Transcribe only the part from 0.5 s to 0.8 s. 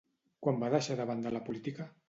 va